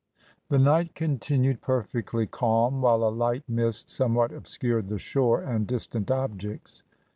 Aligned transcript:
The 0.49 0.57
night 0.57 0.95
continued 0.95 1.61
perfectly 1.61 2.25
calm, 2.25 2.81
while 2.81 3.03
a 3.03 3.13
light 3.13 3.47
mist 3.47 3.87
somewhat 3.91 4.31
obscured 4.31 4.89
the 4.89 4.97
shore 4.97 5.43
and 5.43 5.67
distant 5.67 6.09
objects. 6.09 6.81